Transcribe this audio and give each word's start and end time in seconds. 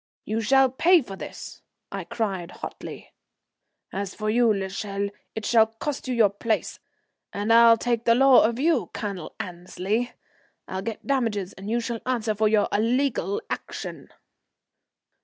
"You 0.25 0.41
shall 0.41 0.67
pay 0.71 1.03
for 1.03 1.15
this," 1.15 1.61
I 1.91 2.05
cried 2.05 2.49
hotly. 2.49 3.11
"As 3.93 4.15
for 4.15 4.31
you, 4.31 4.51
l'Echelle, 4.51 5.11
it 5.35 5.45
shall 5.45 5.67
cost 5.67 6.07
you 6.07 6.15
your 6.15 6.31
place, 6.31 6.79
and 7.31 7.53
I'll 7.53 7.77
take 7.77 8.05
the 8.05 8.15
law 8.15 8.43
of 8.45 8.57
you, 8.57 8.89
Colonel 8.95 9.35
Annesley; 9.39 10.11
I'll 10.67 10.81
get 10.81 11.05
damages 11.05 11.53
and 11.53 11.69
you 11.69 11.79
shall 11.79 12.01
answer 12.07 12.33
for 12.33 12.47
your 12.47 12.67
illegal 12.71 13.43
action." 13.51 14.07